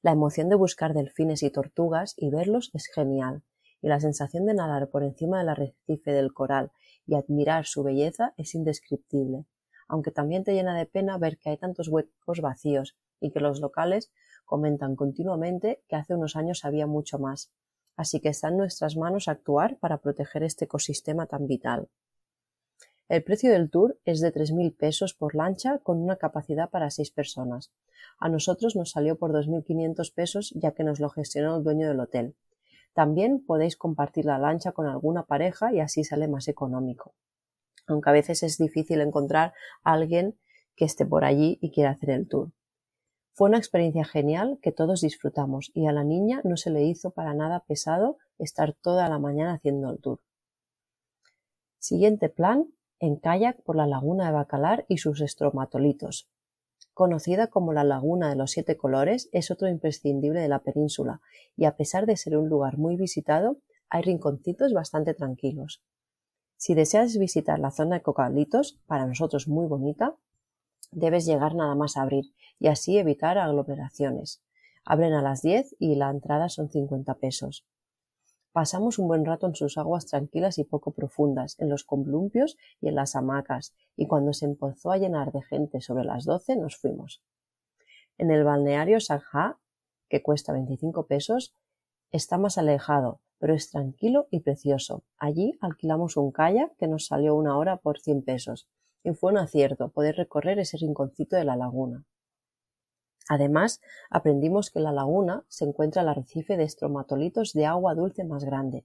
La 0.00 0.12
emoción 0.12 0.48
de 0.48 0.54
buscar 0.54 0.94
delfines 0.94 1.42
y 1.42 1.50
tortugas 1.50 2.14
y 2.16 2.30
verlos 2.30 2.70
es 2.72 2.86
genial, 2.86 3.42
y 3.80 3.88
la 3.88 3.98
sensación 3.98 4.46
de 4.46 4.54
nadar 4.54 4.90
por 4.90 5.02
encima 5.02 5.40
del 5.40 5.48
arrecife 5.48 6.12
del 6.12 6.32
coral 6.32 6.70
y 7.04 7.16
admirar 7.16 7.66
su 7.66 7.82
belleza 7.82 8.32
es 8.36 8.54
indescriptible, 8.54 9.44
aunque 9.88 10.12
también 10.12 10.44
te 10.44 10.54
llena 10.54 10.78
de 10.78 10.86
pena 10.86 11.18
ver 11.18 11.36
que 11.38 11.50
hay 11.50 11.56
tantos 11.56 11.88
huecos 11.88 12.40
vacíos 12.40 12.96
y 13.18 13.32
que 13.32 13.40
los 13.40 13.58
locales 13.58 14.12
comentan 14.44 14.94
continuamente 14.94 15.82
que 15.88 15.96
hace 15.96 16.14
unos 16.14 16.36
años 16.36 16.64
había 16.64 16.86
mucho 16.86 17.18
más, 17.18 17.50
así 17.96 18.20
que 18.20 18.28
está 18.28 18.48
en 18.48 18.56
nuestras 18.56 18.96
manos 18.96 19.28
actuar 19.28 19.76
para 19.78 19.98
proteger 19.98 20.42
este 20.42 20.64
ecosistema 20.64 21.26
tan 21.26 21.46
vital. 21.46 21.88
El 23.08 23.22
precio 23.22 23.52
del 23.52 23.70
tour 23.70 23.98
es 24.04 24.20
de 24.20 24.32
3.000 24.32 24.74
pesos 24.76 25.12
por 25.12 25.34
lancha 25.34 25.78
con 25.78 26.00
una 26.02 26.16
capacidad 26.16 26.70
para 26.70 26.90
seis 26.90 27.10
personas. 27.10 27.70
A 28.18 28.28
nosotros 28.28 28.74
nos 28.74 28.90
salió 28.92 29.18
por 29.18 29.32
2.500 29.32 30.14
pesos 30.14 30.52
ya 30.56 30.72
que 30.72 30.84
nos 30.84 30.98
lo 30.98 31.10
gestionó 31.10 31.56
el 31.56 31.64
dueño 31.64 31.88
del 31.88 32.00
hotel. 32.00 32.34
También 32.94 33.44
podéis 33.44 33.76
compartir 33.76 34.24
la 34.24 34.38
lancha 34.38 34.72
con 34.72 34.86
alguna 34.86 35.24
pareja 35.24 35.72
y 35.72 35.80
así 35.80 36.04
sale 36.04 36.28
más 36.28 36.48
económico. 36.48 37.14
Aunque 37.86 38.10
a 38.10 38.12
veces 38.14 38.42
es 38.42 38.58
difícil 38.58 39.00
encontrar 39.00 39.52
a 39.82 39.92
alguien 39.92 40.38
que 40.76 40.84
esté 40.84 41.04
por 41.04 41.24
allí 41.24 41.58
y 41.60 41.70
quiera 41.70 41.90
hacer 41.90 42.10
el 42.10 42.28
tour. 42.28 42.50
Fue 43.34 43.48
una 43.48 43.58
experiencia 43.58 44.04
genial 44.04 44.58
que 44.60 44.72
todos 44.72 45.00
disfrutamos 45.00 45.70
y 45.74 45.86
a 45.86 45.92
la 45.92 46.04
niña 46.04 46.40
no 46.44 46.56
se 46.56 46.70
le 46.70 46.84
hizo 46.84 47.10
para 47.10 47.32
nada 47.32 47.60
pesado 47.60 48.18
estar 48.38 48.74
toda 48.74 49.08
la 49.08 49.18
mañana 49.18 49.54
haciendo 49.54 49.90
el 49.90 50.00
tour. 50.00 50.20
Siguiente 51.78 52.28
plan, 52.28 52.66
en 53.00 53.16
kayak 53.16 53.62
por 53.62 53.76
la 53.76 53.86
laguna 53.86 54.26
de 54.26 54.32
Bacalar 54.32 54.84
y 54.86 54.98
sus 54.98 55.20
estromatolitos. 55.20 56.28
Conocida 56.94 57.46
como 57.46 57.72
la 57.72 57.84
Laguna 57.84 58.28
de 58.28 58.36
los 58.36 58.50
Siete 58.50 58.76
Colores, 58.76 59.30
es 59.32 59.50
otro 59.50 59.66
imprescindible 59.66 60.40
de 60.40 60.48
la 60.48 60.58
península 60.58 61.22
y 61.56 61.64
a 61.64 61.74
pesar 61.74 62.04
de 62.04 62.18
ser 62.18 62.36
un 62.36 62.50
lugar 62.50 62.76
muy 62.76 62.96
visitado, 62.96 63.56
hay 63.88 64.02
rinconcitos 64.02 64.74
bastante 64.74 65.14
tranquilos. 65.14 65.82
Si 66.58 66.74
deseas 66.74 67.16
visitar 67.16 67.58
la 67.58 67.70
zona 67.70 67.96
de 67.96 68.02
Cocalitos, 68.02 68.78
para 68.86 69.06
nosotros 69.06 69.48
muy 69.48 69.66
bonita, 69.66 70.14
debes 70.92 71.26
llegar 71.26 71.56
nada 71.56 71.74
más 71.74 71.96
a 71.96 72.02
abrir 72.02 72.32
y 72.60 72.68
así 72.68 72.96
evitar 72.98 73.38
aglomeraciones. 73.38 74.40
Abren 74.84 75.14
a 75.14 75.22
las 75.22 75.42
10 75.42 75.74
y 75.78 75.96
la 75.96 76.10
entrada 76.10 76.48
son 76.48 76.70
50 76.70 77.14
pesos. 77.14 77.66
Pasamos 78.52 78.98
un 78.98 79.08
buen 79.08 79.24
rato 79.24 79.46
en 79.46 79.54
sus 79.54 79.78
aguas 79.78 80.06
tranquilas 80.06 80.58
y 80.58 80.64
poco 80.64 80.90
profundas, 80.90 81.58
en 81.58 81.70
los 81.70 81.84
columpios 81.84 82.58
y 82.80 82.88
en 82.88 82.96
las 82.96 83.16
hamacas, 83.16 83.74
y 83.96 84.06
cuando 84.06 84.34
se 84.34 84.44
empezó 84.44 84.92
a 84.92 84.98
llenar 84.98 85.32
de 85.32 85.42
gente 85.42 85.80
sobre 85.80 86.04
las 86.04 86.26
doce 86.26 86.56
nos 86.56 86.76
fuimos. 86.76 87.22
En 88.18 88.30
el 88.30 88.44
balneario 88.44 89.00
Sanja, 89.00 89.58
que 90.10 90.22
cuesta 90.22 90.52
25 90.52 91.06
pesos, 91.06 91.54
está 92.10 92.36
más 92.36 92.58
alejado, 92.58 93.20
pero 93.38 93.54
es 93.54 93.70
tranquilo 93.70 94.28
y 94.30 94.40
precioso. 94.40 95.02
Allí 95.16 95.56
alquilamos 95.62 96.18
un 96.18 96.30
kayak 96.30 96.76
que 96.76 96.88
nos 96.88 97.06
salió 97.06 97.34
una 97.34 97.56
hora 97.56 97.78
por 97.78 97.98
100 97.98 98.22
pesos, 98.22 98.68
y 99.04 99.12
fue 99.12 99.32
un 99.32 99.38
acierto 99.38 99.88
poder 99.88 100.16
recorrer 100.16 100.58
ese 100.58 100.76
rinconcito 100.76 101.36
de 101.36 101.44
la 101.44 101.56
laguna. 101.56 102.04
Además, 103.28 103.80
aprendimos 104.10 104.70
que 104.70 104.80
la 104.80 104.92
laguna 104.92 105.44
se 105.48 105.64
encuentra 105.64 106.02
el 106.02 106.08
arrecife 106.08 106.56
de 106.56 106.64
estromatolitos 106.64 107.52
de 107.52 107.66
agua 107.66 107.94
dulce 107.94 108.24
más 108.24 108.44
grande. 108.44 108.84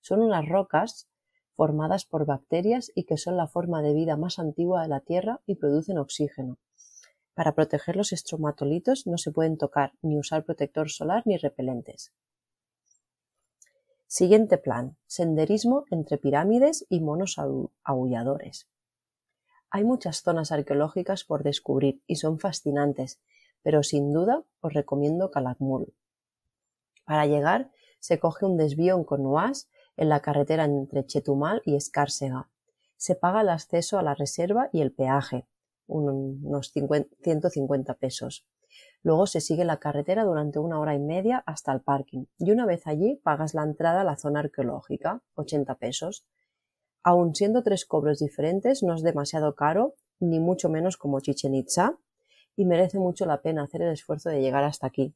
Son 0.00 0.20
unas 0.20 0.48
rocas 0.48 1.08
formadas 1.54 2.04
por 2.04 2.24
bacterias 2.24 2.92
y 2.94 3.04
que 3.04 3.16
son 3.16 3.36
la 3.36 3.48
forma 3.48 3.82
de 3.82 3.94
vida 3.94 4.16
más 4.16 4.38
antigua 4.38 4.82
de 4.82 4.88
la 4.88 5.00
Tierra 5.00 5.40
y 5.46 5.56
producen 5.56 5.98
oxígeno. 5.98 6.58
Para 7.34 7.54
proteger 7.54 7.96
los 7.96 8.12
estromatolitos 8.12 9.06
no 9.06 9.18
se 9.18 9.32
pueden 9.32 9.58
tocar 9.58 9.92
ni 10.02 10.18
usar 10.18 10.44
protector 10.44 10.90
solar 10.90 11.22
ni 11.24 11.36
repelentes. 11.36 12.12
Siguiente 14.06 14.58
plan. 14.58 14.96
Senderismo 15.06 15.84
entre 15.90 16.18
pirámides 16.18 16.86
y 16.88 17.00
monos 17.00 17.36
aulladores. 17.84 18.68
Hay 19.70 19.84
muchas 19.84 20.22
zonas 20.22 20.52
arqueológicas 20.52 21.24
por 21.24 21.42
descubrir 21.42 22.02
y 22.06 22.16
son 22.16 22.38
fascinantes 22.38 23.20
pero 23.62 23.82
sin 23.82 24.12
duda 24.12 24.44
os 24.60 24.72
recomiendo 24.72 25.30
Calakmul. 25.30 25.92
Para 27.04 27.26
llegar 27.26 27.70
se 28.00 28.18
coge 28.18 28.46
un 28.46 28.56
desvío 28.56 28.96
en 28.96 29.04
Cornuás 29.04 29.68
en 29.96 30.08
la 30.08 30.20
carretera 30.20 30.64
entre 30.64 31.04
Chetumal 31.04 31.62
y 31.64 31.74
Escárcega. 31.74 32.48
Se 32.96 33.14
paga 33.14 33.40
el 33.40 33.48
acceso 33.48 33.98
a 33.98 34.02
la 34.02 34.14
reserva 34.14 34.68
y 34.72 34.80
el 34.80 34.92
peaje, 34.92 35.46
unos 35.86 36.72
150 36.72 37.94
pesos. 37.94 38.46
Luego 39.02 39.26
se 39.26 39.40
sigue 39.40 39.64
la 39.64 39.78
carretera 39.78 40.24
durante 40.24 40.58
una 40.58 40.78
hora 40.78 40.94
y 40.94 40.98
media 40.98 41.42
hasta 41.46 41.72
el 41.72 41.80
parking 41.80 42.24
y 42.38 42.50
una 42.50 42.66
vez 42.66 42.86
allí 42.86 43.20
pagas 43.22 43.54
la 43.54 43.62
entrada 43.62 44.02
a 44.02 44.04
la 44.04 44.16
zona 44.16 44.40
arqueológica, 44.40 45.22
80 45.34 45.74
pesos. 45.76 46.26
Aun 47.02 47.34
siendo 47.34 47.62
tres 47.62 47.84
cobros 47.84 48.18
diferentes, 48.18 48.82
no 48.82 48.94
es 48.94 49.02
demasiado 49.02 49.54
caro, 49.54 49.94
ni 50.20 50.40
mucho 50.40 50.68
menos 50.68 50.96
como 50.96 51.20
Chichen 51.20 51.54
Itza, 51.54 51.98
y 52.56 52.64
merece 52.64 52.98
mucho 52.98 53.24
la 53.24 53.40
pena 53.40 53.62
hacer 53.62 53.82
el 53.82 53.92
esfuerzo 53.92 54.30
de 54.30 54.40
llegar 54.40 54.64
hasta 54.64 54.86
aquí. 54.86 55.14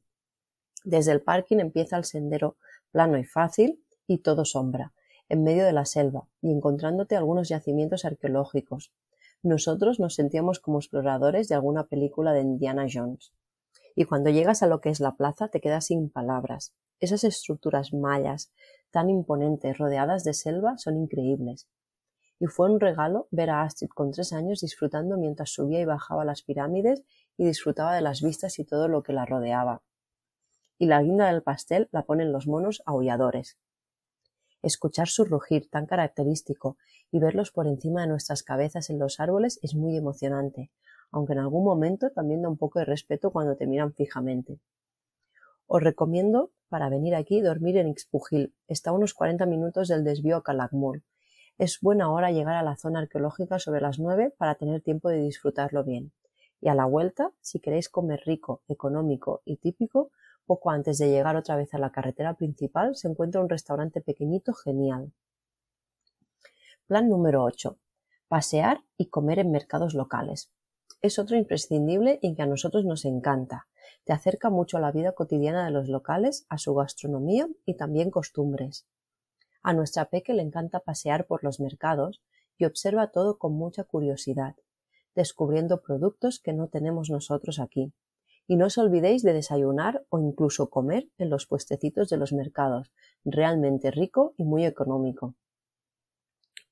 Desde 0.85 1.11
el 1.11 1.21
parking 1.21 1.57
empieza 1.57 1.97
el 1.97 2.05
sendero 2.05 2.57
plano 2.91 3.17
y 3.17 3.25
fácil 3.25 3.83
y 4.07 4.19
todo 4.19 4.45
sombra, 4.45 4.93
en 5.29 5.43
medio 5.43 5.65
de 5.65 5.73
la 5.73 5.85
selva 5.85 6.27
y 6.41 6.51
encontrándote 6.51 7.15
algunos 7.15 7.49
yacimientos 7.49 8.05
arqueológicos. 8.05 8.93
Nosotros 9.41 9.99
nos 9.99 10.15
sentíamos 10.15 10.59
como 10.59 10.79
exploradores 10.79 11.49
de 11.49 11.55
alguna 11.55 11.87
película 11.87 12.31
de 12.31 12.41
Indiana 12.41 12.87
Jones. 12.91 13.33
Y 13.95 14.05
cuando 14.05 14.29
llegas 14.29 14.63
a 14.63 14.67
lo 14.67 14.79
que 14.79 14.89
es 14.89 14.99
la 14.99 15.15
plaza 15.15 15.49
te 15.49 15.59
quedas 15.59 15.87
sin 15.87 16.09
palabras. 16.09 16.73
Esas 16.99 17.23
estructuras 17.25 17.93
mayas 17.93 18.51
tan 18.93 19.09
imponentes 19.09 19.77
rodeadas 19.77 20.23
de 20.23 20.33
selva 20.33 20.77
son 20.77 20.95
increíbles 20.95 21.67
y 22.43 22.47
fue 22.47 22.69
un 22.69 22.81
regalo 22.81 23.29
ver 23.31 23.49
a 23.49 23.61
Astrid 23.61 23.87
con 23.87 24.11
tres 24.11 24.33
años 24.33 24.59
disfrutando 24.59 25.17
mientras 25.17 25.51
subía 25.51 25.79
y 25.79 25.85
bajaba 25.85 26.25
las 26.25 26.41
pirámides 26.41 27.01
y 27.37 27.45
disfrutaba 27.45 27.95
de 27.95 28.01
las 28.01 28.21
vistas 28.21 28.59
y 28.59 28.65
todo 28.65 28.89
lo 28.89 29.01
que 29.01 29.13
la 29.13 29.25
rodeaba. 29.25 29.81
Y 30.77 30.87
la 30.87 31.01
guinda 31.01 31.27
del 31.27 31.41
pastel 31.41 31.87
la 31.93 32.03
ponen 32.03 32.33
los 32.33 32.45
monos 32.45 32.83
aulladores. 32.85 33.57
Escuchar 34.61 35.07
su 35.07 35.23
rugir 35.23 35.69
tan 35.69 35.85
característico 35.85 36.75
y 37.11 37.19
verlos 37.19 37.51
por 37.51 37.65
encima 37.65 38.01
de 38.01 38.07
nuestras 38.07 38.43
cabezas 38.43 38.89
en 38.89 38.99
los 38.99 39.21
árboles 39.21 39.57
es 39.61 39.73
muy 39.73 39.95
emocionante, 39.95 40.69
aunque 41.11 41.31
en 41.31 41.39
algún 41.39 41.63
momento 41.63 42.09
también 42.09 42.41
da 42.41 42.49
un 42.49 42.57
poco 42.57 42.79
de 42.79 42.85
respeto 42.85 43.31
cuando 43.31 43.55
te 43.55 43.67
miran 43.67 43.93
fijamente. 43.93 44.59
Os 45.67 45.81
recomiendo 45.81 46.51
para 46.73 46.89
venir 46.89 47.13
aquí 47.13 47.39
dormir 47.39 47.77
en 47.77 47.89
Ixpujil. 47.89 48.51
Está 48.67 48.89
a 48.89 48.93
unos 48.93 49.13
40 49.13 49.45
minutos 49.45 49.89
del 49.89 50.03
desvío 50.03 50.37
a 50.37 50.41
Calakmul. 50.41 51.03
Es 51.59 51.79
buena 51.79 52.11
hora 52.11 52.31
llegar 52.31 52.55
a 52.55 52.63
la 52.63 52.77
zona 52.77 52.97
arqueológica 52.97 53.59
sobre 53.59 53.79
las 53.79 53.99
9 53.99 54.33
para 54.39 54.55
tener 54.55 54.81
tiempo 54.81 55.09
de 55.09 55.19
disfrutarlo 55.19 55.83
bien. 55.83 56.13
Y 56.61 56.69
a 56.69 56.73
la 56.73 56.85
vuelta, 56.85 57.31
si 57.41 57.59
queréis 57.59 57.89
comer 57.89 58.23
rico, 58.25 58.63
económico 58.67 59.43
y 59.45 59.57
típico, 59.57 60.09
poco 60.47 60.71
antes 60.71 60.97
de 60.97 61.09
llegar 61.09 61.35
otra 61.35 61.57
vez 61.57 61.71
a 61.75 61.77
la 61.77 61.91
carretera 61.91 62.33
principal 62.33 62.95
se 62.95 63.07
encuentra 63.07 63.39
un 63.39 63.49
restaurante 63.49 64.01
pequeñito 64.01 64.51
genial. 64.55 65.13
Plan 66.87 67.07
número 67.07 67.43
8. 67.43 67.77
Pasear 68.27 68.79
y 68.97 69.09
comer 69.09 69.37
en 69.37 69.51
mercados 69.51 69.93
locales. 69.93 70.51
Es 71.03 71.19
otro 71.19 71.37
imprescindible 71.37 72.17
y 72.19 72.33
que 72.33 72.41
a 72.41 72.47
nosotros 72.47 72.83
nos 72.83 73.05
encanta. 73.05 73.67
Te 74.05 74.11
acerca 74.11 74.49
mucho 74.49 74.77
a 74.77 74.81
la 74.81 74.91
vida 74.91 75.13
cotidiana 75.13 75.65
de 75.65 75.71
los 75.71 75.87
locales, 75.87 76.45
a 76.49 76.57
su 76.57 76.73
gastronomía 76.73 77.47
y 77.65 77.75
también 77.75 78.11
costumbres. 78.11 78.85
A 79.61 79.73
nuestra 79.73 80.09
peque 80.09 80.33
le 80.33 80.41
encanta 80.41 80.81
pasear 80.81 81.25
por 81.25 81.43
los 81.43 81.61
mercados 81.61 82.21
y 82.57 82.65
observa 82.65 83.11
todo 83.11 83.37
con 83.37 83.53
mucha 83.53 83.85
curiosidad, 83.85 84.55
descubriendo 85.15 85.81
productos 85.81 86.39
que 86.39 86.51
no 86.51 86.67
tenemos 86.67 87.09
nosotros 87.09 87.59
aquí. 87.59 87.93
Y 88.45 88.57
no 88.57 88.65
os 88.65 88.77
olvidéis 88.77 89.23
de 89.23 89.31
desayunar 89.31 90.05
o 90.09 90.19
incluso 90.19 90.69
comer 90.69 91.07
en 91.17 91.29
los 91.29 91.47
puestecitos 91.47 92.09
de 92.09 92.17
los 92.17 92.33
mercados, 92.33 92.91
realmente 93.23 93.89
rico 93.89 94.33
y 94.35 94.43
muy 94.43 94.65
económico. 94.65 95.35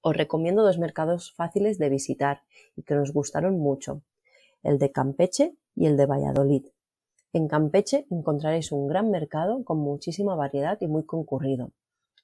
Os 0.02 0.18
recomiendo 0.18 0.64
dos 0.64 0.80
mercados 0.80 1.32
fáciles 1.32 1.78
de 1.78 1.88
visitar 1.88 2.42
y 2.76 2.84
que 2.84 2.96
nos 2.96 3.14
gustaron 3.14 3.58
mucho, 3.58 4.02
el 4.64 4.80
de 4.80 4.92
Campeche 4.92 5.56
y 5.76 5.86
el 5.86 5.96
de 5.96 6.08
Valladolid. 6.08 6.66
En 7.34 7.48
Campeche 7.48 8.06
encontraréis 8.10 8.74
un 8.74 8.88
gran 8.88 9.10
mercado 9.10 9.64
con 9.64 9.78
muchísima 9.80 10.36
variedad 10.36 10.78
y 10.82 10.88
muy 10.88 11.06
concurrido. 11.06 11.72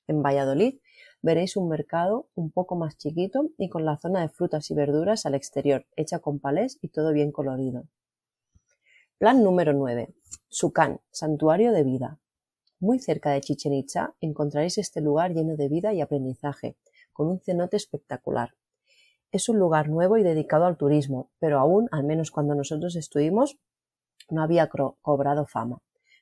En 0.05 0.21
Valladolid 0.21 0.79
veréis 1.21 1.55
un 1.55 1.69
mercado 1.69 2.27
un 2.35 2.51
poco 2.51 2.75
más 2.75 2.97
chiquito 2.97 3.49
y 3.57 3.69
con 3.69 3.85
la 3.85 3.97
zona 3.97 4.21
de 4.21 4.27
frutas 4.27 4.69
y 4.69 4.73
verduras 4.73 5.25
al 5.25 5.35
exterior, 5.35 5.85
hecha 5.95 6.19
con 6.19 6.39
palés 6.39 6.77
y 6.81 6.89
todo 6.89 7.13
bien 7.13 7.31
colorido. 7.31 7.85
Plan 9.17 9.43
número 9.43 9.71
9. 9.71 10.13
Sucán, 10.49 10.99
Santuario 11.09 11.71
de 11.71 11.83
Vida. 11.83 12.19
Muy 12.79 12.99
cerca 12.99 13.31
de 13.31 13.41
Chichen 13.41 13.73
Itza 13.73 14.13
encontraréis 14.19 14.77
este 14.77 14.99
lugar 14.99 15.33
lleno 15.33 15.55
de 15.55 15.69
vida 15.69 15.93
y 15.93 16.01
aprendizaje, 16.01 16.75
con 17.13 17.27
un 17.27 17.39
cenote 17.39 17.77
espectacular. 17.77 18.55
Es 19.31 19.47
un 19.49 19.57
lugar 19.57 19.89
nuevo 19.89 20.17
y 20.17 20.23
dedicado 20.23 20.65
al 20.65 20.77
turismo, 20.77 21.31
pero 21.39 21.59
aún, 21.59 21.87
al 21.91 22.03
menos 22.03 22.29
cuando 22.29 22.55
nosotros 22.55 22.95
estuvimos, 22.95 23.57
no 24.29 24.43
había 24.43 24.69
cobrado 25.01 25.45
fama. 25.45 25.79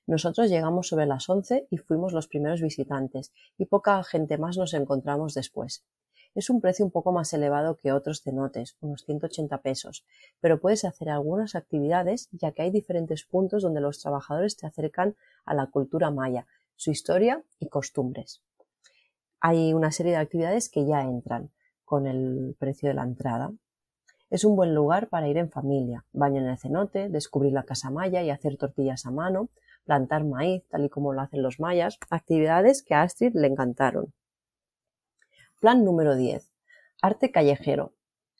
Nosotros 0.07 0.49
llegamos 0.49 0.87
sobre 0.87 1.07
las 1.07 1.27
once 1.29 1.67
y 1.71 1.77
fuimos 1.77 2.13
los 2.13 2.27
primeros 2.27 2.61
visitantes, 2.61 3.33
y 3.57 3.65
poca 3.65 4.03
gente 4.03 4.37
más 4.37 4.57
nos 4.57 4.73
encontramos 4.73 5.33
después. 5.33 5.83
Es 6.35 6.49
un 6.49 6.59
precio 6.59 6.83
un 6.83 6.91
poco 6.91 7.13
más 7.13 7.33
elevado 7.33 7.77
que 7.77 7.93
otros 7.93 8.21
cenotes, 8.21 8.75
unos 8.81 9.05
180 9.05 9.61
pesos, 9.61 10.05
pero 10.41 10.59
puedes 10.59 10.83
hacer 10.83 11.09
algunas 11.09 11.55
actividades 11.55 12.27
ya 12.33 12.51
que 12.51 12.61
hay 12.61 12.71
diferentes 12.71 13.23
puntos 13.23 13.63
donde 13.63 13.79
los 13.79 13.99
trabajadores 14.01 14.57
te 14.57 14.67
acercan 14.67 15.15
a 15.45 15.53
la 15.53 15.67
cultura 15.67 16.11
maya, 16.11 16.45
su 16.75 16.91
historia 16.91 17.41
y 17.57 17.69
costumbres. 17.69 18.43
Hay 19.39 19.73
una 19.73 19.91
serie 19.93 20.11
de 20.11 20.17
actividades 20.17 20.69
que 20.69 20.85
ya 20.85 21.01
entran 21.03 21.51
con 21.85 22.05
el 22.05 22.55
precio 22.59 22.89
de 22.89 22.95
la 22.95 23.03
entrada. 23.03 23.53
Es 24.35 24.43
un 24.43 24.57
buen 24.57 24.75
lugar 24.75 25.07
para 25.07 25.29
ir 25.29 25.37
en 25.37 25.49
familia, 25.49 26.03
baño 26.11 26.41
en 26.41 26.49
el 26.49 26.57
cenote, 26.57 27.07
descubrir 27.07 27.53
la 27.53 27.63
casa 27.63 27.89
maya 27.89 28.21
y 28.21 28.29
hacer 28.29 28.57
tortillas 28.57 29.05
a 29.05 29.11
mano, 29.11 29.47
plantar 29.85 30.25
maíz, 30.25 30.67
tal 30.67 30.83
y 30.83 30.89
como 30.89 31.13
lo 31.13 31.21
hacen 31.21 31.41
los 31.41 31.61
mayas, 31.61 31.97
actividades 32.09 32.83
que 32.83 32.95
a 32.95 33.03
Astrid 33.03 33.33
le 33.33 33.47
encantaron. 33.47 34.11
Plan 35.61 35.85
número 35.85 36.17
10. 36.17 36.51
Arte 37.01 37.31
callejero. 37.31 37.93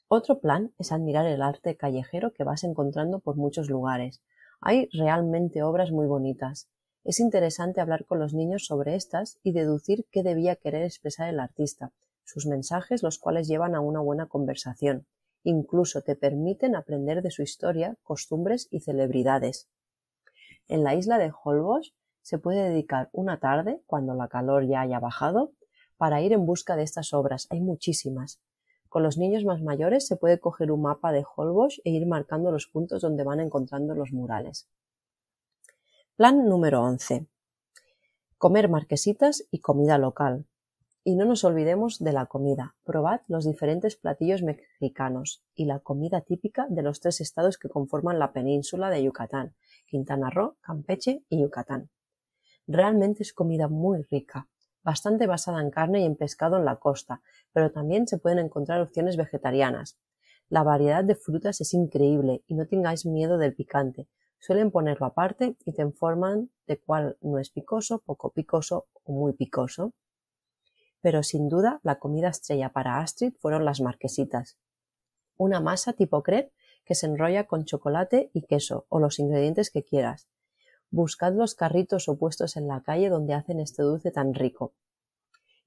Otro 0.10 0.42
plan 0.42 0.74
es 0.80 0.92
admirar 0.92 1.28
el 1.28 1.42
arte 1.42 1.78
callejero 1.78 2.34
que 2.34 2.44
vas 2.44 2.66
encontrando 2.66 3.20
por 3.20 3.38
muchos 3.38 3.70
lugares. 3.70 4.22
Hay 4.60 4.90
realmente 4.92 5.64
obras 5.64 5.92
muy 5.92 6.08
bonitas. 6.08 6.68
Es 7.06 7.22
interesante 7.22 7.80
hablar 7.80 8.04
con 8.04 8.20
los 8.20 8.34
niños 8.34 8.66
sobre 8.66 8.96
estas 8.96 9.40
y 9.44 9.54
deducir 9.54 10.06
qué 10.12 10.24
debía 10.24 10.58
querer 10.58 10.84
expresar 10.84 11.30
el 11.30 11.40
artista, 11.40 11.94
sus 12.26 12.48
mensajes 12.48 13.02
los 13.02 13.18
cuales 13.18 13.48
llevan 13.48 13.76
a 13.76 13.80
una 13.80 14.02
buena 14.02 14.26
conversación. 14.26 15.06
Incluso 15.48 16.02
te 16.02 16.16
permiten 16.16 16.76
aprender 16.76 17.22
de 17.22 17.30
su 17.30 17.44
historia, 17.44 18.00
costumbres 18.02 18.68
y 18.72 18.80
celebridades. 18.80 19.70
En 20.68 20.84
la 20.84 20.96
isla 20.96 21.20
de 21.20 21.32
Holbox 21.32 21.94
se 22.24 22.40
puede 22.40 22.68
dedicar 22.68 23.10
una 23.14 23.40
tarde, 23.40 23.80
cuando 23.86 24.16
la 24.16 24.28
calor 24.28 24.66
ya 24.66 24.82
haya 24.82 25.00
bajado, 25.00 25.52
para 25.98 26.20
ir 26.24 26.34
en 26.34 26.48
busca 26.48 26.76
de 26.76 26.82
estas 26.82 27.14
obras. 27.14 27.46
Hay 27.52 27.62
muchísimas. 27.62 28.42
Con 28.90 29.04
los 29.04 29.20
niños 29.20 29.46
más 29.46 29.62
mayores 29.62 30.08
se 30.08 30.16
puede 30.16 30.40
coger 30.40 30.72
un 30.72 30.82
mapa 30.82 31.12
de 31.12 31.24
Holbox 31.24 31.80
e 31.84 31.92
ir 31.92 32.08
marcando 32.08 32.52
los 32.52 32.66
puntos 32.66 33.04
donde 33.04 33.24
van 33.24 33.40
encontrando 33.40 33.94
los 33.94 34.12
murales. 34.12 34.68
Plan 36.16 36.50
número 36.50 36.82
11. 36.82 37.28
Comer 38.40 38.68
marquesitas 38.68 39.48
y 39.52 39.60
comida 39.60 40.00
local. 40.00 40.48
Y 41.08 41.16
no 41.16 41.26
nos 41.26 41.44
olvidemos 41.44 42.00
de 42.00 42.14
la 42.14 42.26
comida. 42.26 42.76
Probad 42.84 43.22
los 43.28 43.46
diferentes 43.46 43.96
platillos 43.96 44.42
mexicanos 44.42 45.44
y 45.54 45.66
la 45.66 45.78
comida 45.78 46.22
típica 46.22 46.66
de 46.68 46.82
los 46.82 47.00
tres 47.00 47.22
estados 47.22 47.60
que 47.60 47.70
conforman 47.70 48.18
la 48.18 48.34
península 48.34 48.90
de 48.90 49.04
Yucatán, 49.04 49.54
Quintana 49.86 50.32
Roo, 50.32 50.58
Campeche 50.62 51.24
y 51.30 51.44
Yucatán. 51.44 51.92
Realmente 52.66 53.22
es 53.22 53.34
comida 53.34 53.68
muy 53.68 54.02
rica, 54.10 54.50
bastante 54.82 55.28
basada 55.28 55.62
en 55.62 55.70
carne 55.70 56.02
y 56.02 56.06
en 56.06 56.16
pescado 56.16 56.58
en 56.58 56.66
la 56.66 56.78
costa, 56.78 57.22
pero 57.54 57.72
también 57.72 58.08
se 58.08 58.18
pueden 58.18 58.40
encontrar 58.40 58.82
opciones 58.82 59.16
vegetarianas. 59.16 60.00
La 60.50 60.64
variedad 60.64 61.04
de 61.04 61.14
frutas 61.14 61.62
es 61.62 61.76
increíble 61.76 62.44
y 62.48 62.56
no 62.56 62.66
tengáis 62.66 63.06
miedo 63.06 63.38
del 63.38 63.54
picante. 63.54 64.08
Suelen 64.40 64.72
ponerlo 64.72 65.06
aparte 65.06 65.56
y 65.66 65.74
te 65.74 65.84
informan 65.84 66.50
de 66.66 66.80
cuál 66.80 67.16
no 67.22 67.38
es 67.38 67.52
picoso, 67.52 68.00
poco 68.00 68.32
picoso 68.32 68.88
o 69.04 69.14
muy 69.14 69.34
picoso 69.34 69.94
pero 71.06 71.22
sin 71.22 71.50
duda 71.50 71.80
la 71.84 72.00
comida 72.00 72.30
estrella 72.30 72.70
para 72.74 72.98
Astrid 73.00 73.36
fueron 73.40 73.64
las 73.64 73.80
marquesitas. 73.80 74.58
Una 75.38 75.60
masa 75.60 75.94
tipo 75.94 76.24
crepe 76.24 76.52
que 76.84 76.96
se 76.96 77.06
enrolla 77.06 77.46
con 77.46 77.64
chocolate 77.64 78.32
y 78.34 78.42
queso 78.42 78.88
o 78.90 79.00
los 79.00 79.20
ingredientes 79.20 79.70
que 79.70 79.84
quieras. 79.84 80.28
Buscad 80.90 81.34
los 81.34 81.54
carritos 81.54 82.10
o 82.10 82.18
puestos 82.18 82.58
en 82.58 82.68
la 82.68 82.82
calle 82.82 83.10
donde 83.10 83.36
hacen 83.36 83.60
este 83.60 83.84
dulce 83.84 84.10
tan 84.10 84.34
rico. 84.34 84.74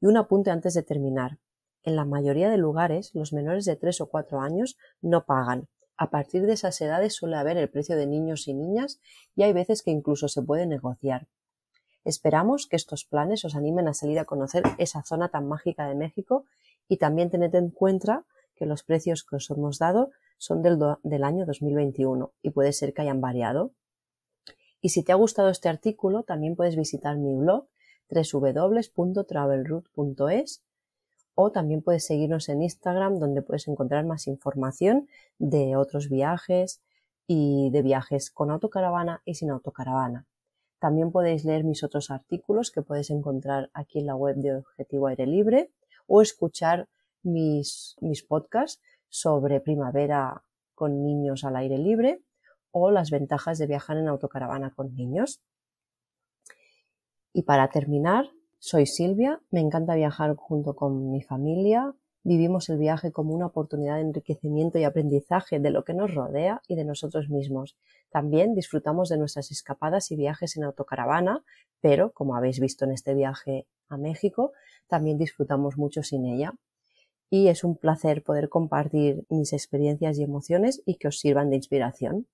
Y 0.01 0.07
un 0.07 0.17
apunte 0.17 0.51
antes 0.51 0.75
de 0.75 0.83
terminar. 0.83 1.39
En 1.85 1.95
la 1.95 2.05
mayoría 2.05 2.51
de 2.51 2.59
lugares, 2.59 3.15
los 3.15 3.33
menores 3.33 3.65
de 3.65 3.77
3 3.77 4.01
o 4.01 4.07
4 4.07 4.41
años 4.41 4.77
no 5.03 5.25
pagan. 5.25 5.69
A 5.97 6.11
partir 6.11 6.47
de 6.47 6.55
esas 6.55 6.81
edades 6.81 7.15
suele 7.15 7.37
haber 7.37 7.59
el 7.59 7.71
precio 7.71 7.97
de 7.97 8.09
niños 8.09 8.49
y 8.49 8.55
niñas 8.55 9.01
y 9.37 9.45
hay 9.45 9.53
veces 9.53 9.85
que 9.85 9.93
incluso 9.93 10.27
se 10.27 10.43
puede 10.43 10.67
negociar. 10.67 11.29
Esperamos 12.09 12.67
que 12.67 12.77
estos 12.77 13.05
planes 13.05 13.45
os 13.45 13.55
animen 13.55 13.87
a 13.87 13.93
salir 13.93 14.19
a 14.19 14.25
conocer 14.25 14.63
esa 14.79 15.03
zona 15.03 15.29
tan 15.29 15.47
mágica 15.47 15.87
de 15.87 15.95
México 15.95 16.47
y 16.89 16.97
también 16.97 17.29
tened 17.29 17.55
en 17.55 17.69
cuenta 17.69 18.25
que 18.57 18.65
los 18.65 18.83
precios 18.83 19.25
que 19.25 19.37
os 19.37 19.51
hemos 19.51 19.79
dado 19.79 20.11
son 20.39 20.63
del, 20.63 21.23
año 21.23 21.45
2021 21.45 22.33
y 22.41 22.49
puede 22.49 22.73
ser 22.73 22.95
que 22.95 23.03
hayan 23.03 23.21
variado. 23.21 23.73
Y 24.81 24.89
si 24.89 25.03
te 25.03 25.13
ha 25.13 25.17
gustado 25.17 25.51
este 25.51 25.69
artículo, 25.69 26.23
también 26.23 26.57
puedes 26.57 26.77
visitar 26.77 27.19
mi 27.19 27.35
blog 27.35 27.67
www.travelroute.es 28.09 30.63
o 31.35 31.53
también 31.53 31.83
puedes 31.83 32.07
seguirnos 32.07 32.49
en 32.49 32.63
Instagram 32.63 33.19
donde 33.19 33.43
puedes 33.43 33.69
encontrar 33.69 34.07
más 34.07 34.29
información 34.29 35.09
de 35.39 35.77
otros 35.77 36.09
viajes 36.09 36.81
y 37.27 37.69
de 37.69 37.83
viajes 37.83 38.31
con 38.31 38.51
autocaravana 38.51 39.21
y 39.27 39.35
sin 39.35 39.51
autocaravana. 39.51 40.27
También 40.79 41.11
podéis 41.11 41.45
leer 41.45 41.65
mis 41.65 41.83
otros 41.83 42.11
artículos 42.11 42.71
que 42.71 42.83
podéis 42.83 43.11
encontrar 43.11 43.71
aquí 43.73 43.99
en 43.99 44.07
la 44.07 44.15
web 44.15 44.37
de 44.37 44.57
Objetivo 44.57 45.09
Aire 45.09 45.27
Libre 45.27 45.71
o 46.07 46.23
escuchar 46.23 46.89
mis, 47.23 47.97
mis 48.01 48.23
podcasts 48.23 48.83
sobre 49.09 49.61
primavera 49.61 50.43
con 50.75 51.03
niños 51.03 51.45
al 51.45 51.57
aire 51.57 51.79
libre 51.79 52.23
o 52.71 52.91
las 52.91 53.11
ventajas 53.11 53.59
de 53.59 53.67
viajar 53.67 53.97
en 53.97 54.09
autocaravana 54.09 54.73
con 54.75 54.95
niños. 54.95 55.41
Y 57.33 57.43
para 57.43 57.69
terminar, 57.69 58.31
soy 58.59 58.87
Silvia, 58.87 59.41
me 59.51 59.61
encanta 59.61 59.95
viajar 59.95 60.37
junto 60.37 60.75
con 60.77 61.11
mi 61.11 61.23
familia, 61.23 61.95
Vivimos 62.25 62.69
el 62.69 62.79
viaje 62.79 63.13
como 63.13 63.33
una 63.33 63.47
oportunidad 63.47 63.97
de 63.97 64.03
enriquecimiento 64.03 64.79
y 64.79 64.85
aprendizaje 64.85 65.61
de 65.61 65.71
lo 65.71 65.85
que 65.85 65.95
nos 65.95 66.15
rodea 66.15 66.63
y 66.67 66.75
de 66.75 66.85
nosotros 66.85 67.31
mismos. 67.31 67.77
También 68.11 68.55
disfrutamos 68.55 69.09
de 69.09 69.19
nuestras 69.19 69.51
escapadas 69.51 70.11
y 70.11 70.17
viajes 70.17 70.57
en 70.57 70.65
autocaravana, 70.65 71.45
pero, 71.81 72.11
como 72.13 72.35
habéis 72.35 72.59
visto 72.59 72.85
en 72.85 72.93
este 72.93 73.15
viaje 73.15 73.67
a 73.89 73.97
México, 73.97 74.53
también 74.89 75.17
disfrutamos 75.17 75.79
mucho 75.79 76.03
sin 76.03 76.27
ella. 76.27 76.55
Y 77.31 77.49
es 77.49 77.63
un 77.63 77.77
placer 77.77 78.23
poder 78.23 78.49
compartir 78.49 79.25
mis 79.29 79.53
experiencias 79.53 80.19
y 80.19 80.23
emociones 80.25 80.83
y 80.87 80.97
que 80.97 81.09
os 81.09 81.21
sirvan 81.21 81.51
de 81.51 81.57
inspiración. 81.57 82.27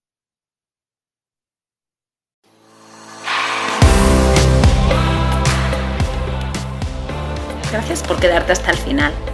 Gracias 7.70 8.04
por 8.04 8.20
quedarte 8.20 8.52
hasta 8.52 8.70
el 8.70 8.76
final. 8.78 9.33